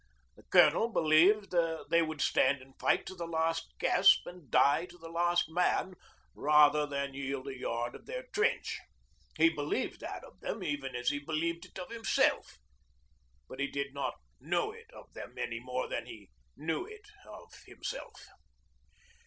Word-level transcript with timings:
The 0.35 0.41
Colonel 0.41 0.89
believed 0.89 1.53
they 1.91 2.01
would 2.01 2.21
stand 2.21 2.59
and 2.59 2.73
fight 2.79 3.05
to 3.05 3.13
the 3.13 3.27
last 3.27 3.71
gasp 3.77 4.25
and 4.25 4.49
die 4.49 4.85
to 4.87 4.97
the 4.97 5.09
last 5.11 5.47
man 5.47 5.93
rather 6.33 6.87
than 6.87 7.13
yield 7.13 7.47
a 7.47 7.55
yard 7.55 7.93
of 7.93 8.07
their 8.07 8.23
trench. 8.33 8.79
He 9.37 9.49
believed 9.49 9.99
that 9.99 10.23
of 10.23 10.39
them 10.39 10.63
even 10.63 10.95
as 10.95 11.09
he 11.09 11.19
believed 11.19 11.65
it 11.65 11.77
of 11.77 11.91
himself 11.91 12.57
but 13.47 13.59
he 13.59 13.67
did 13.67 13.93
not 13.93 14.15
know 14.39 14.71
it 14.71 14.89
of 14.91 15.13
them 15.13 15.37
any 15.37 15.59
more 15.59 15.87
than 15.87 16.07
he 16.07 16.31
knew 16.57 16.83
it 16.83 17.05
of 17.27 17.53
himself. 17.67 18.25